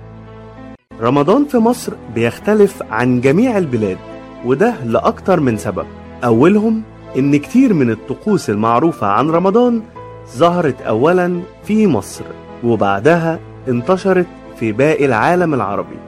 [1.00, 3.98] رمضان في مصر بيختلف عن جميع البلاد
[4.44, 5.86] وده لأكتر من سبب.
[6.24, 6.82] أولهم
[7.18, 9.82] إن كتير من الطقوس المعروفة عن رمضان
[10.36, 12.24] ظهرت أولا في مصر
[12.64, 15.98] وبعدها انتشرت في باقي العالم العربي.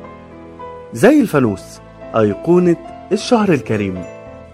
[0.93, 1.81] زي الفانوس
[2.17, 2.77] أيقونة
[3.13, 4.03] الشهر الكريم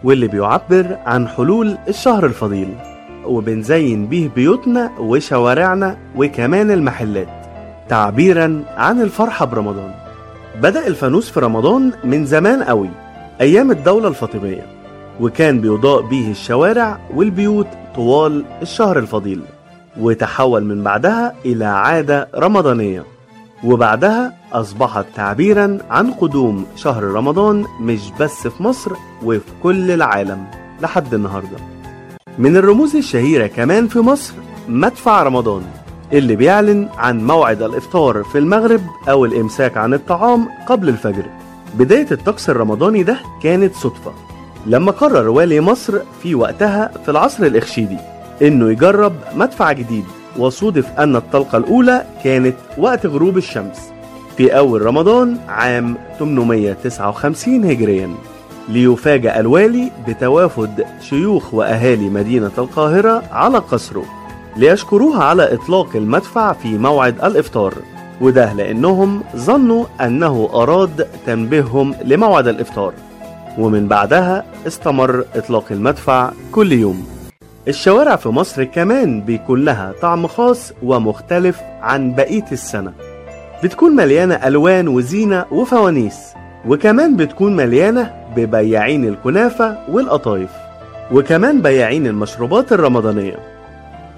[0.04, 2.91] واللي بيعبر عن حلول الشهر الفضيل.
[3.26, 7.28] وبنزين بيه بيوتنا وشوارعنا وكمان المحلات.
[7.88, 9.94] تعبيرا عن الفرحة برمضان.
[10.62, 12.90] بدأ الفانوس في رمضان من زمان قوي
[13.40, 14.66] أيام الدولة الفاطمية
[15.20, 19.42] وكان بيضاء به الشوارع والبيوت طوال الشهر الفضيل
[20.00, 23.04] وتحول من بعدها إلى عادة رمضانية.
[23.64, 28.92] وبعدها أصبحت تعبيرا عن قدوم شهر رمضان مش بس في مصر
[29.24, 30.44] وفي كل العالم
[30.80, 31.71] لحد النهارده.
[32.38, 34.34] من الرموز الشهيرة كمان في مصر
[34.68, 35.62] مدفع رمضان
[36.12, 41.24] اللي بيعلن عن موعد الإفطار في المغرب أو الإمساك عن الطعام قبل الفجر.
[41.74, 44.12] بداية الطقس الرمضاني ده كانت صدفة.
[44.66, 47.96] لما قرر والي مصر في وقتها في العصر الإخشيدي
[48.42, 50.04] إنه يجرب مدفع جديد
[50.38, 53.78] وصودف أن الطلقة الأولى كانت وقت غروب الشمس
[54.36, 58.14] في أول رمضان عام 859 هجرياً.
[58.68, 64.04] ليفاجأ الوالي بتوافد شيوخ وأهالي مدينة القاهرة على قصره
[64.56, 67.74] ليشكروه على إطلاق المدفع في موعد الإفطار.
[68.20, 72.92] وده لأنهم ظنوا أنه أراد تنبيههم لموعد الإفطار.
[73.58, 77.06] ومن بعدها استمر إطلاق المدفع كل يوم.
[77.68, 82.92] الشوارع في مصر كمان بيكون لها طعم خاص ومختلف عن بقية السنة.
[83.64, 86.18] بتكون مليانة ألوان وزينة وفوانيس
[86.68, 90.50] وكمان بتكون مليانة ببياعين الكنافة والقطايف
[91.12, 93.36] وكمان بياعين المشروبات الرمضانية.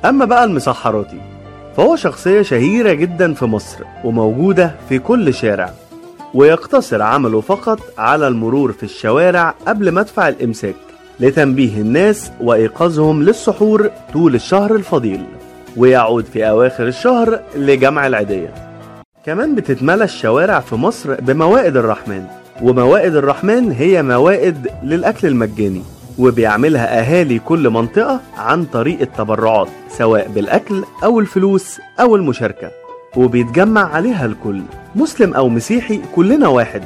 [0.04, 1.20] أما بقى المسحراتي
[1.76, 5.70] فهو شخصية شهيرة جدا في مصر وموجودة في كل شارع
[6.34, 10.74] ويقتصر عمله فقط على المرور في الشوارع قبل مدفع الإمساك
[11.20, 15.24] لتنبيه الناس وإيقاظهم للسحور طول الشهر الفضيل
[15.76, 18.54] ويعود في أواخر الشهر لجمع العيدية.
[19.26, 22.24] كمان بتتملى الشوارع في مصر بموائد الرحمن
[22.62, 25.82] وموائد الرحمن هي موائد للأكل المجاني
[26.18, 32.70] وبيعملها أهالي كل منطقة عن طريق التبرعات سواء بالأكل أو الفلوس أو المشاركة.
[33.16, 34.62] وبيتجمع عليها الكل
[34.94, 36.82] مسلم أو مسيحي كلنا واحد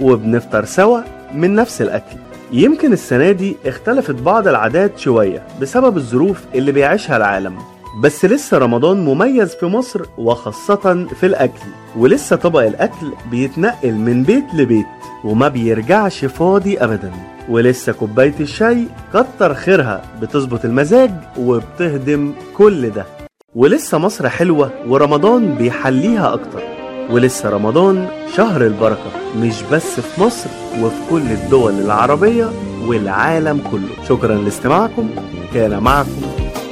[0.00, 1.00] وبنفطر سوا
[1.34, 2.16] من نفس الأكل.
[2.52, 7.58] يمكن السنة دي اختلفت بعض العادات شوية بسبب الظروف اللي بيعيشها العالم.
[7.96, 11.60] بس لسه رمضان مميز في مصر وخاصة في الأكل
[11.96, 14.86] ولسه طبق الأكل بيتنقل من بيت لبيت
[15.24, 17.12] وما بيرجعش فاضي أبدا.
[17.48, 23.06] ولسه كوباية الشاي كتر خيرها بتظبط المزاج وبتهدم كل ده.
[23.54, 26.62] ولسه مصر حلوة ورمضان بيحليها أكتر.
[27.10, 30.50] ولسه رمضان شهر البركة مش بس في مصر
[30.82, 32.50] وفي كل الدول العربية
[32.86, 34.04] والعالم كله.
[34.08, 35.10] شكرا لاستماعكم
[35.54, 36.22] كان معكم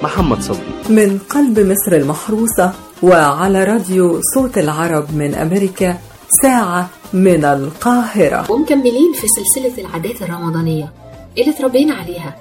[0.03, 0.73] محمد صبري.
[0.89, 5.99] من قلب مصر المحروسة وعلى راديو صوت العرب من أمريكا
[6.43, 8.51] ساعة من القاهرة.
[8.53, 10.93] ومكملين في سلسلة العادات الرمضانية
[11.39, 12.37] اللي اتربينا عليها.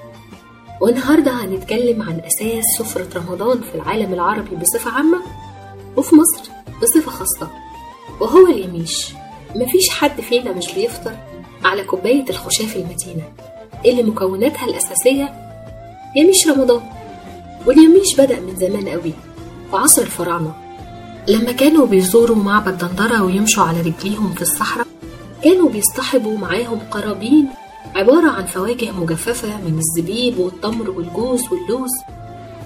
[0.80, 5.18] والنهاردة هنتكلم عن أساس سفرة رمضان في العالم العربي بصفة عامة
[5.96, 6.50] وفي مصر
[6.82, 7.48] بصفة خاصة
[8.20, 9.12] وهو اليميش.
[9.56, 11.16] مفيش حد فينا مش بيفطر
[11.64, 13.22] على كوباية الخشاف المتينة
[13.86, 15.32] اللي مكوناتها الأساسية
[16.16, 16.80] يميش رمضان.
[17.68, 19.12] واليميش بدأ من زمان قوي
[19.70, 20.54] في عصر الفراعنة.
[21.28, 24.86] لما كانوا بيزوروا معبد دندرة ويمشوا على رجليهم في الصحراء
[25.44, 27.48] كانوا بيصطحبوا معاهم قرابين
[27.96, 31.90] عبارة عن فواكه مجففة من الزبيب والتمر والجوز واللوز.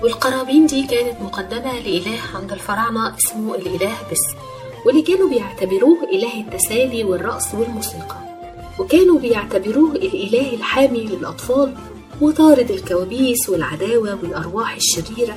[0.03, 4.21] والقرابين دي كانت مقدمة لإله عند الفراعنة اسمه الإله بس
[4.87, 8.17] واللي كانوا بيعتبروه إله التسالي والرقص والموسيقى.
[8.79, 11.75] وكانوا بيعتبروه الإله الحامي للأطفال
[12.23, 15.37] وطارد الكوابيس والعداوة والأرواح الشريرة.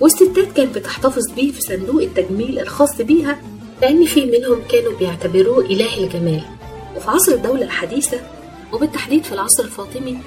[0.00, 3.40] والستات كانت بتحتفظ بيه في صندوق التجميل الخاص بيها
[3.82, 6.42] لأن في منهم كانوا بيعتبروه إله الجمال.
[6.96, 8.20] وفي عصر الدولة الحديثة
[8.72, 10.18] وبالتحديد في العصر الفاطمي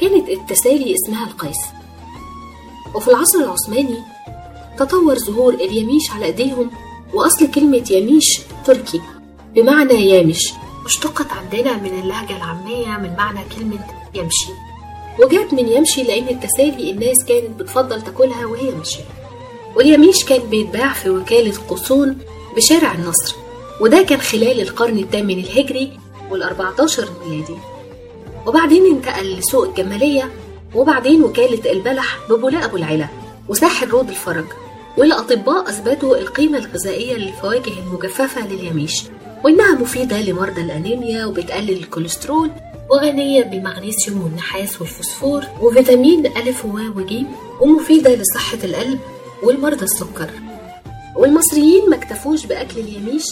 [0.00, 1.58] كانت التسالي اسمها القيس.
[2.94, 3.98] وفي العصر العثماني
[4.78, 6.70] تطور ظهور اليميش على أيديهم
[7.14, 9.00] وأصل كلمة يميش تركي
[9.54, 10.52] بمعنى يامش
[10.86, 13.78] اشتقت عندنا من اللهجة العامية من معنى كلمة
[14.14, 14.69] يمشي.
[15.18, 19.04] وجات من يمشي لأن التسالي الناس كانت بتفضل تاكلها وهي ماشية.
[19.76, 22.18] واليميش كان بيتباع في وكالة قصون
[22.56, 23.34] بشارع النصر
[23.80, 25.92] وده كان خلال القرن الثامن الهجري
[26.30, 27.56] والأربعتاشر الميلادي.
[28.46, 30.30] وبعدين انتقل لسوق الجمالية
[30.74, 33.08] وبعدين وكالة البلح ببولاء أبو العلا
[33.48, 34.44] وساحل رود الفرج
[34.98, 39.02] والأطباء أثبتوا القيمة الغذائية للفواكه المجففة للياميش
[39.44, 42.50] وإنها مفيدة لمرضى الأنيميا وبتقلل الكوليسترول
[42.90, 47.14] وغنية بالمغنيسيوم والنحاس والفوسفور وفيتامين ألف و وج
[47.60, 48.98] ومفيدة لصحة القلب
[49.42, 50.30] ولمرضى السكر.
[51.16, 53.24] والمصريين ما اكتفوش بأكل الياميش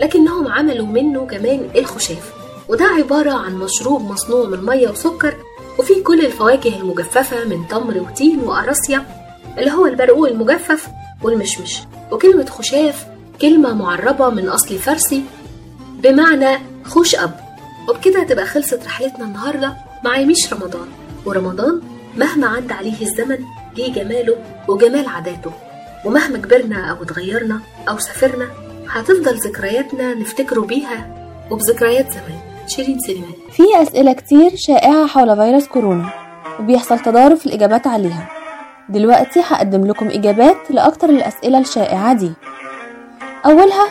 [0.00, 2.32] لكنهم عملوا منه كمان الخشاف.
[2.68, 5.34] وده عبارة عن مشروب مصنوع من مية وسكر
[5.78, 9.06] وفيه كل الفواكه المجففة من تمر وتين وقراصية
[9.58, 10.86] اللي هو البرقوق المجفف
[11.22, 11.78] والمشمش.
[12.12, 13.06] وكلمة خشاف
[13.40, 15.22] كلمة معربة من أصل فارسي
[16.02, 17.43] بمعنى خوش أب.
[17.88, 20.88] وبكده هتبقى خلصت رحلتنا النهاردة مع يميش رمضان.
[21.26, 21.80] ورمضان
[22.16, 23.38] مهما عدى عليه الزمن
[23.76, 24.36] ليه جماله
[24.68, 25.52] وجمال عاداته.
[26.04, 28.48] ومهما كبرنا أو اتغيرنا أو سافرنا
[28.88, 31.14] هتفضل ذكرياتنا نفتكره بيها
[31.50, 32.38] وبذكريات زمان.
[32.66, 33.32] شيرين سليمان.
[33.52, 36.10] في أسئلة كتير شائعة حول فيروس كورونا
[36.60, 38.28] وبيحصل تضارب في الإجابات عليها.
[38.88, 42.32] دلوقتي هقدم لكم إجابات لأكتر الأسئلة الشائعة دي.
[43.46, 43.86] أولها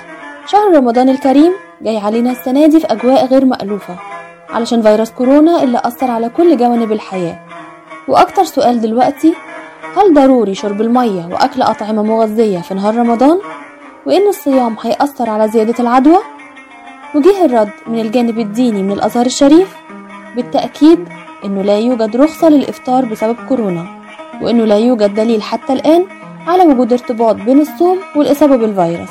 [0.47, 3.95] شهر رمضان الكريم جاي علينا السنة دي في أجواء غير مألوفة
[4.49, 7.39] علشان فيروس كورونا اللي أثر على كل جوانب الحياة
[8.07, 9.33] وأكتر سؤال دلوقتي
[9.97, 13.39] هل ضروري شرب المية وأكل أطعمة مغذية في نهار رمضان؟
[14.05, 16.17] وإن الصيام هيأثر على زيادة العدوى؟
[17.15, 19.75] وجه الرد من الجانب الديني من الأزهر الشريف
[20.35, 20.99] بالتأكيد
[21.45, 23.85] إنه لا يوجد رخصة للإفطار بسبب كورونا
[24.41, 26.05] وإنه لا يوجد دليل حتى الآن
[26.47, 29.09] على وجود ارتباط بين الصوم والإصابة بالفيروس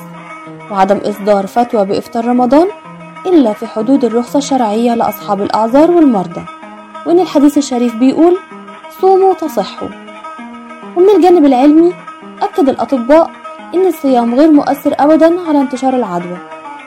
[0.72, 2.68] وعدم إصدار فتوى بإفطار رمضان
[3.26, 6.44] إلا في حدود الرخصة الشرعية لأصحاب الأعذار والمرضى.
[7.06, 8.36] وإن الحديث الشريف بيقول
[9.00, 9.88] صوموا تصحوا.
[10.96, 11.92] ومن الجانب العلمي
[12.42, 13.30] أكد الأطباء
[13.74, 16.38] إن الصيام غير مؤثر أبدا على انتشار العدوى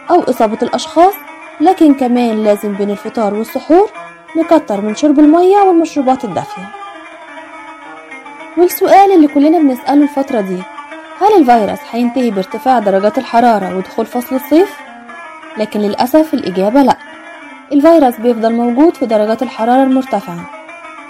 [0.10, 1.14] أو إصابة الأشخاص
[1.62, 3.90] لكن كمان لازم بين الفطار والسحور
[4.38, 6.70] نكتر من شرب المية والمشروبات الدافية.
[8.58, 10.64] والسؤال اللي كلنا بنسأله الفترة دي
[11.22, 14.78] هل الفيروس هينتهي بارتفاع درجات الحرارة ودخول فصل الصيف؟
[15.58, 16.98] لكن للأسف الإجابة لأ
[17.72, 20.50] الفيروس بيفضل موجود في درجات الحرارة المرتفعة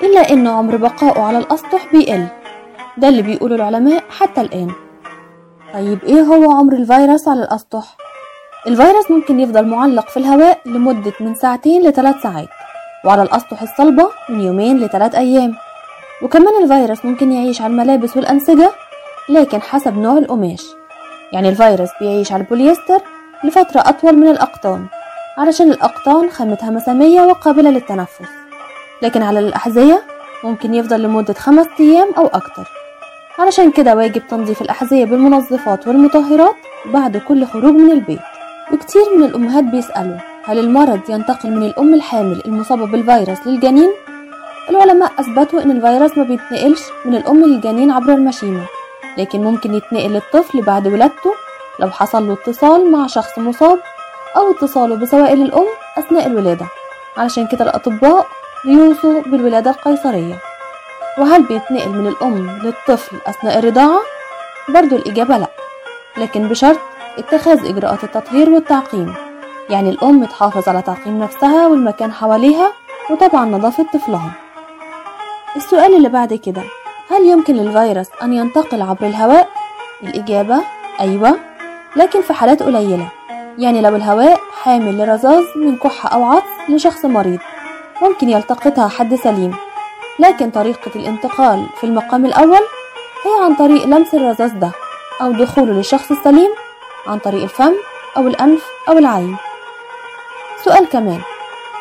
[0.03, 2.27] إلا إن عمر بقائه على الأسطح بيقل
[2.97, 4.71] ده اللي بيقوله العلماء حتى الآن
[5.73, 7.97] طيب إيه هو عمر الفيروس على الأسطح؟
[8.67, 12.47] الفيروس ممكن يفضل معلق في الهواء لمدة من ساعتين لثلاث ساعات
[13.05, 15.55] وعلى الأسطح الصلبة من يومين لثلاث أيام
[16.21, 18.71] وكمان الفيروس ممكن يعيش على الملابس والأنسجة
[19.29, 20.65] لكن حسب نوع القماش.
[21.33, 22.99] يعني الفيروس بيعيش على البوليستر
[23.43, 24.85] لفترة أطول من الأقطان
[25.37, 28.21] علشان الأقطان خامتها مسامية وقابلة للتنفس.
[29.01, 30.03] لكن على الأحذية
[30.43, 32.67] ممكن يفضل لمدة خمس أيام أو أكتر.
[33.39, 38.19] علشان كده واجب تنظيف الأحذية بالمنظفات والمطهرات بعد كل خروج من البيت.
[38.73, 43.89] وكتير من الأمهات بيسألوا هل المرض ينتقل من الأم الحامل المصابة بالفيروس للجنين؟
[44.69, 48.65] العلماء أثبتوا إن الفيروس ما بيتنقلش من الأم للجنين عبر المشيمة.
[49.17, 51.33] لكن ممكن يتنقل للطفل بعد ولادته
[51.79, 53.79] لو حصل له اتصال مع شخص مصاب
[54.37, 56.65] أو اتصاله بسوائل الأم أثناء الولادة
[57.17, 58.27] علشان كده الأطباء
[58.65, 60.35] بيوصوا بالولادة القيصرية.
[61.17, 63.99] وهل بيتنقل من الأم للطفل أثناء الرضاعة؟
[64.69, 65.47] برضو الإجابة لأ
[66.17, 66.77] لكن بشرط
[67.17, 69.13] اتخاذ إجراءات التطهير والتعقيم.
[69.69, 72.71] يعني الأم تحافظ على تعقيم نفسها والمكان حواليها
[73.09, 74.31] وطبعا نظافة طفلها.
[75.55, 76.63] السؤال اللي بعد كده
[77.11, 79.49] هل يمكن للفيروس أن ينتقل عبر الهواء؟
[80.03, 80.61] الإجابة
[80.99, 81.39] أيوة
[81.95, 83.07] لكن في حالات قليلة
[83.57, 87.39] يعني لو الهواء حامل لرذاذ من كحة أو عطس لشخص مريض
[88.01, 89.55] ممكن يلتقطها حد سليم
[90.19, 92.61] لكن طريقة الانتقال في المقام الأول
[93.25, 94.71] هي عن طريق لمس الرذاذ ده
[95.21, 96.49] أو دخوله للشخص السليم
[97.07, 97.73] عن طريق الفم
[98.17, 99.35] أو الأنف أو العين
[100.63, 101.21] سؤال كمان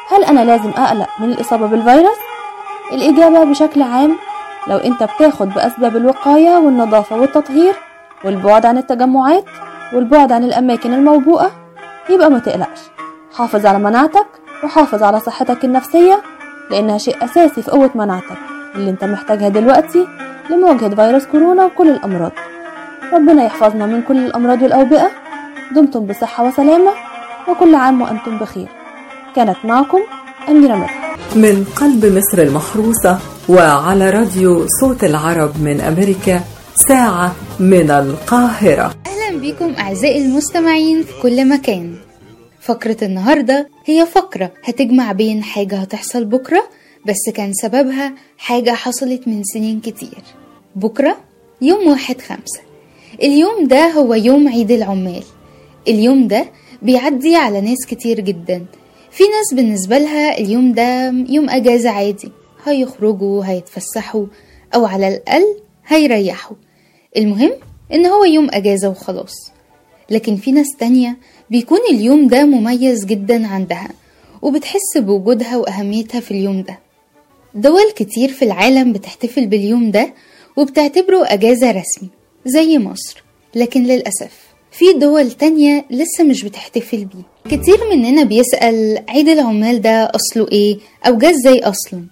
[0.08, 2.16] هل أنا لازم أقلق من الإصابة بالفيروس؟
[2.92, 4.16] الإجابة بشكل عام
[4.66, 7.74] لو أنت بتاخد بأسباب الوقاية والنظافة والتطهير
[8.24, 9.44] والبعد عن التجمعات
[9.92, 11.50] والبعد عن الأماكن الموبوءة
[12.10, 12.80] يبقى ما تقلقش.
[13.38, 14.26] حافظ على مناعتك
[14.64, 16.22] وحافظ على صحتك النفسية
[16.70, 18.38] لأنها شيء أساسي في قوة مناعتك
[18.74, 20.06] اللي أنت محتاجها دلوقتي
[20.50, 22.32] لمواجهة فيروس كورونا وكل الأمراض.
[23.12, 25.10] ربنا يحفظنا من كل الأمراض والأوبئة.
[25.72, 26.90] دمتم بصحة وسلامة
[27.48, 28.68] وكل عام وأنتم بخير.
[29.36, 30.00] كانت معكم
[30.48, 31.03] أميرة مدحت.
[31.36, 36.40] من قلب مصر المحروسة وعلى راديو صوت العرب من أمريكا
[36.88, 38.94] ساعة من القاهرة.
[39.06, 41.94] أهلا بكم أعزائي المستمعين في كل مكان.
[42.60, 46.64] فقرة النهاردة هي فقرة هتجمع بين حاجة هتحصل بكرة
[47.06, 50.22] بس كان سببها حاجة حصلت من سنين كتير.
[50.76, 51.16] بكرة
[51.62, 52.60] يوم واحد خمسة.
[53.22, 55.24] اليوم ده هو يوم عيد العمال.
[55.88, 56.44] اليوم ده
[56.82, 58.64] بيعدي على ناس كتير جدا.
[59.14, 62.32] في ناس بالنسبة لها اليوم ده يوم أجازة عادي.
[62.64, 64.26] هيخرجوا هيتفسحوا
[64.74, 66.56] أو على الأقل هيريحوا.
[67.16, 67.52] المهم
[67.92, 69.34] إن هو يوم أجازة وخلاص.
[70.10, 71.16] لكن في ناس تانية
[71.50, 73.88] بيكون اليوم ده مميز جدا عندها
[74.42, 76.78] وبتحس بوجودها وأهميتها في اليوم ده.
[77.54, 80.14] دول كتير في العالم بتحتفل باليوم ده
[80.56, 82.08] وبتعتبره أجازة رسمي
[82.46, 83.22] زي مصر.
[83.54, 84.43] لكن للأسف
[84.78, 87.56] في دول تانية لسه مش بتحتفل بيه.
[87.56, 92.04] كتير مننا بيسأل عيد العمال ده أصله إيه أو جه إزاي أصلا.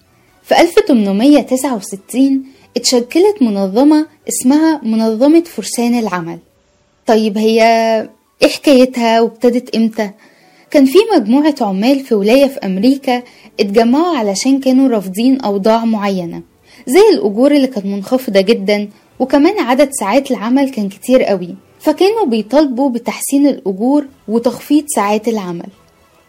[0.42, 2.42] في 1869
[2.76, 6.38] اتشكلت منظمة اسمها منظمة فرسان العمل.
[7.06, 7.62] طيب هي
[8.42, 10.10] إيه حكايتها وابتدت إمتى؟
[10.70, 13.22] كان في مجموعة عمال في ولاية في أمريكا
[13.60, 16.42] اتجمعوا علشان كانوا رافضين أوضاع معينة
[16.86, 18.88] زي الأجور اللي كانت منخفضة جدا
[19.20, 21.54] وكمان عدد ساعات العمل كان كتير قوي.
[21.82, 25.66] فكانوا بيطالبوا بتحسين الأجور وتخفيض ساعات العمل.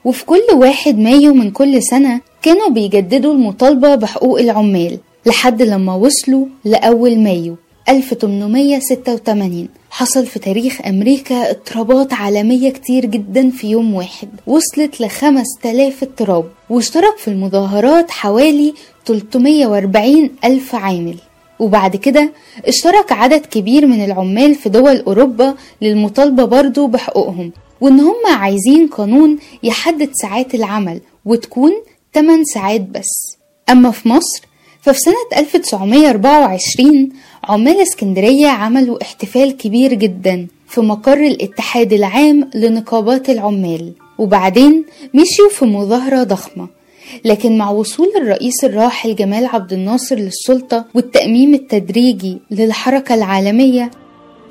[0.06, 6.46] وفي كل واحد مايو من كل سنة كانوا بيجددوا المطالبة بحقوق العمال لحد لما وصلوا
[6.66, 7.56] لأول مايو
[7.90, 14.30] 1886 حصل في تاريخ أمريكا اضطرابات عالمية كتير جدا في يوم واحد.
[14.48, 18.74] وصلت لخمس تلاف اضطراب واشترك في المظاهرات حوالي
[19.06, 21.16] 340 ألف عامل.
[21.60, 22.32] وبعد كده
[22.66, 27.52] اشترك عدد كبير من العمال في دول أوروبا للمطالبة برضو بحقوقهم
[27.82, 31.72] وإن هم عايزين قانون يحدد ساعات العمل وتكون
[32.14, 33.38] 8 ساعات بس.
[33.70, 34.44] أما في مصر
[34.82, 37.10] ففي سنة 1924
[37.44, 45.66] عمال اسكندرية عملوا احتفال كبير جدا في مقر الاتحاد العام لنقابات العمال وبعدين مشيوا في
[45.66, 46.68] مظاهرة ضخمة
[47.26, 53.92] لكن مع وصول الرئيس الراحل جمال عبد الناصر للسلطة والتأميم التدريجي للحركة العالمية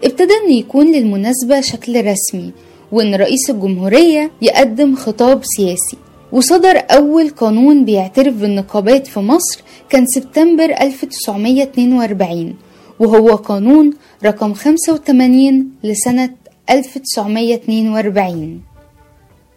[0.05, 2.53] ابتدى أن يكون للمناسبة شكل رسمي
[2.93, 5.97] وأن رئيس الجمهورية يقدم خطاب سياسي.
[6.33, 12.55] وصدر أول قانون بيعترف بالنقابات في مصر كان سبتمبر 1942
[13.01, 13.91] وهو قانون
[14.25, 16.31] رقم 85 لسنة
[16.71, 18.61] 1942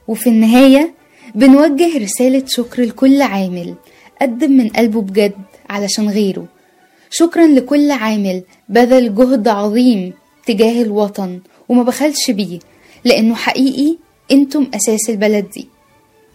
[0.07, 0.93] وفي النهاية
[1.36, 3.75] بنوجه رسالة شكر لكل عامل
[4.21, 5.33] قدم من قلبه بجد
[5.69, 6.45] علشان غيره.
[7.11, 10.13] شكرا لكل عامل بذل جهد عظيم
[10.45, 12.59] تجاه الوطن وما بخلش بيه
[13.05, 13.97] لأنه حقيقي
[14.31, 15.67] أنتم أساس البلد دي.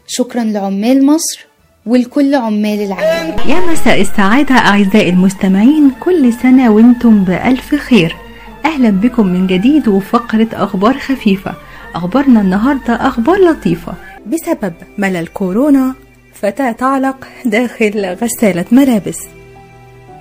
[0.06, 1.46] شكرا لعمال مصر
[1.86, 3.36] ولكل عمال العالم.
[3.48, 8.16] يا مساء السعادة أعزائي المستمعين كل سنة وأنتم بألف خير.
[8.64, 11.54] أهلا بكم من جديد وفقرة أخبار خفيفة.
[11.94, 13.94] أخبارنا النهاردة أخبار لطيفة.
[14.26, 15.94] بسبب ملل كورونا
[16.34, 19.18] فتاة تعلق داخل غسالة ملابس.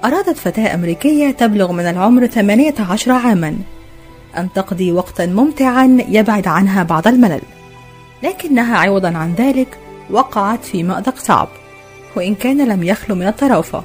[0.05, 3.55] أرادت فتاة أمريكية تبلغ من العمر 18 عاما
[4.37, 7.41] أن تقضي وقتا ممتعا يبعد عنها بعض الملل.
[8.23, 9.77] لكنها عوضا عن ذلك
[10.09, 11.47] وقعت في مأزق صعب
[12.15, 13.83] وإن كان لم يخلو من الطرافة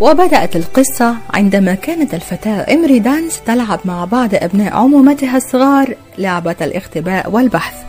[0.00, 7.30] وبدأت القصة عندما كانت الفتاة إمري دانس تلعب مع بعض أبناء عمومتها الصغار لعبة الاختباء
[7.30, 7.85] والبحث.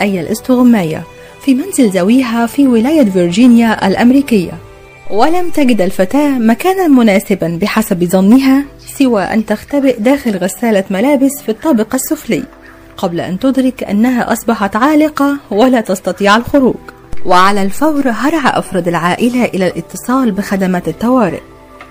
[0.00, 1.02] أي الاستغماية
[1.44, 4.52] في منزل زويها في ولاية فيرجينيا الأمريكية.
[5.10, 8.64] ولم تجد الفتاة مكانا مناسبا بحسب ظنها
[8.98, 12.44] سوى أن تختبئ داخل غسالة ملابس في الطابق السفلي
[12.96, 16.76] قبل أن تدرك أنها أصبحت عالقة ولا تستطيع الخروج.
[17.26, 21.40] وعلى الفور هرع أفراد العائلة إلى الاتصال بخدمات الطوارئ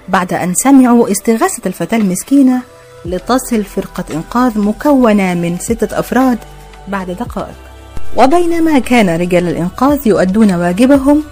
[0.09, 2.61] بعد أن سمعوا استغاثة الفتاة المسكينة
[3.05, 6.37] لتصل فرقة إنقاذ مكونة من ستة أفراد
[6.87, 7.66] بعد دقائق.
[8.15, 11.23] وبينما كان رجال الإنقاذ يؤدون واجبهم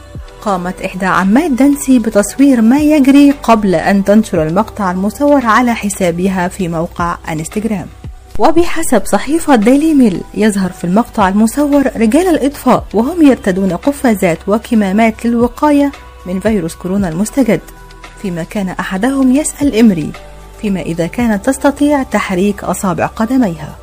[0.41, 6.67] قامت إحدى عمات دانسي بتصوير ما يجري قبل أن تنشر المقطع المصور على حسابها في
[6.67, 7.88] موقع انستجرام
[8.39, 15.91] وبحسب صحيفة ديلي ميل يظهر في المقطع المصور رجال الإطفاء وهم يرتدون قفازات وكمامات للوقاية
[16.26, 17.61] من فيروس كورونا المستجد.
[18.21, 20.11] فيما كان أحدهم يسأل إمري
[20.61, 23.76] فيما إذا كانت تستطيع تحريك أصابع قدميها.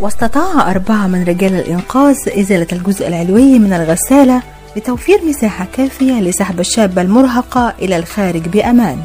[0.00, 4.42] واستطاع أربعة من رجال الإنقاذ إزالة الجزء العلوي من الغسالة
[4.76, 8.98] لتوفير مساحة كافية لسحب الشابة المرهقة إلى الخارج بأمان.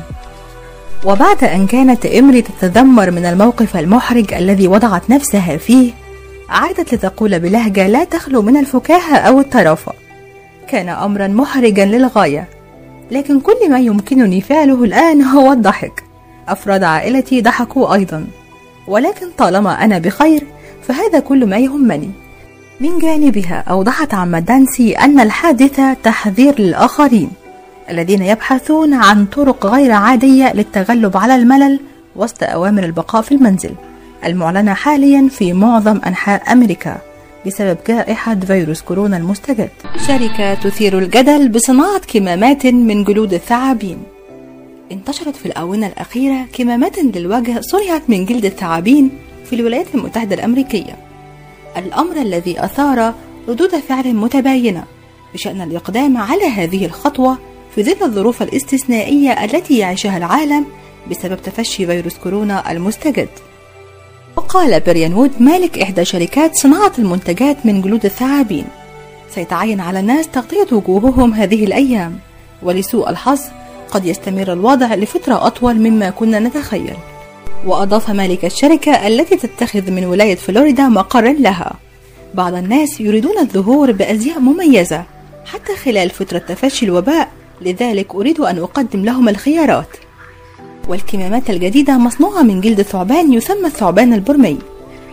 [1.05, 5.91] وبعد أن كانت إمري تتذمر من الموقف المحرج الذي وضعت نفسها فيه
[6.49, 9.93] عادت لتقول بلهجة لا تخلو من الفكاهة أو الطرافة
[10.67, 12.47] كان أمرا محرجا للغاية
[13.11, 16.03] لكن كل ما يمكنني فعله الآن هو الضحك.
[16.47, 18.27] أفراد عائلتي ضحكوا أيضا.
[18.87, 20.43] ولكن طالما أنا بخير
[20.87, 22.09] فهذا كل ما يهمني.
[22.79, 27.29] من جانبها أوضحت عم دانسي أن الحادثة تحذير للآخرين
[27.89, 31.79] الذين يبحثون عن طرق غير عادية للتغلب على الملل
[32.15, 33.71] وسط أوامر البقاء في المنزل
[34.25, 36.97] المعلنة حاليا في معظم أنحاء أمريكا
[37.45, 39.69] بسبب جائحة فيروس كورونا المستجد.
[40.07, 43.97] شركة تثير الجدل بصناعة كمامات من جلود الثعابين.
[44.91, 49.09] انتشرت في الآونة الأخيرة كمامات للوجه صنعت من جلد الثعابين
[49.53, 50.95] في الولايات المتحدة الأمريكية.
[51.77, 53.13] الأمر الذي أثار
[53.47, 54.83] ردود فعل متباينة
[55.33, 57.37] بشأن الإقدام على هذه الخطوة
[57.75, 60.65] في ظل الظروف الاستثنائية التي يعيشها العالم
[61.11, 63.29] بسبب تفشي فيروس كورونا المستجد.
[64.35, 68.65] وقال بريان وود مالك إحدى شركات صناعة المنتجات من جلود الثعابين
[69.29, 72.19] سيتعين على الناس تغطية وجوههم هذه الأيام
[72.63, 73.41] ولسوء الحظ
[73.91, 76.97] قد يستمر الوضع لفترة أطول مما كنا نتخيل.
[77.65, 81.73] وأضاف مالك الشركة التي تتخذ من ولاية فلوريدا مقرا لها.
[82.33, 85.03] بعض الناس يريدون الظهور بأزياء مميزة
[85.45, 89.87] حتى خلال فترة تفشي الوباء لذلك أريد أن أقدم لهم الخيارات.
[90.87, 94.59] والكمامات الجديدة مصنوعة من جلد ثعبان يسمى الثعبان البرمي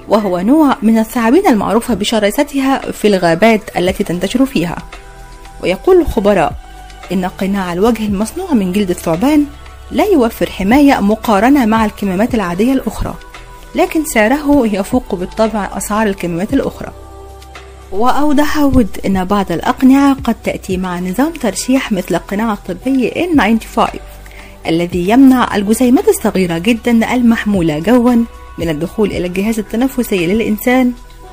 [0.09, 4.76] وهو نوع من الثعابين المعروفة بشراستها في الغابات التي تنتشر فيها.
[5.62, 6.53] ويقول الخبراء
[7.12, 9.44] إن قناع الوجه المصنوع من جلد الثعبان
[9.93, 13.14] لا يوفر حماية مقارنة مع الكمامات العادية الأخرى
[13.74, 16.93] لكن سعره يفوق بالطبع أسعار الكمامات الأخرى.
[17.93, 23.80] وأوضح وود أن بعض الأقنعة قد تأتي مع نظام ترشيح مثل القناع الطبي N95
[24.66, 28.14] الذي يمنع الجسيمات الصغيرة جدا المحمولة جوا
[28.59, 30.93] من الدخول إلى الجهاز التنفسي للإنسان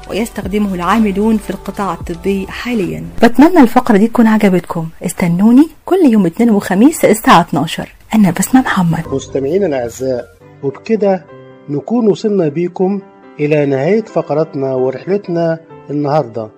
[0.10, 3.03] ويستخدمه العاملون في القطاع الطبي حاليا.
[3.24, 4.88] بتمنى الفقرة دي تكون عجبتكم.
[5.05, 9.08] استنوني كل يوم اثنين وخميس الساعة 12 أنا بسمة محمد.
[9.14, 10.26] مستمعينا الأعزاء
[10.64, 11.26] وبكده
[11.70, 13.01] نكون وصلنا بيكم
[13.39, 16.49] إلى نهاية فقرتنا ورحلتنا النهاردة.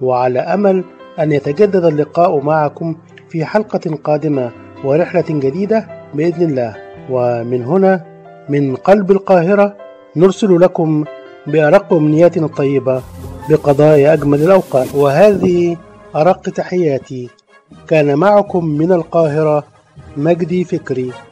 [0.00, 0.84] وعلى أمل
[1.18, 2.96] أن يتجدد اللقاء معكم
[3.28, 4.50] في حلقة قادمة
[4.84, 6.76] ورحلة جديدة بإذن الله.
[7.10, 8.04] ومن هنا
[8.48, 9.76] من قلب القاهرة
[10.16, 11.04] نرسل لكم
[11.46, 13.02] بأرق أمنياتنا الطيبة
[13.48, 14.94] بقضاء أجمل الأوقات.
[14.94, 15.76] وهذه
[16.16, 17.28] أرق تحياتي.
[17.88, 19.64] كان معكم من القاهرة
[20.16, 21.12] مجدي فكري.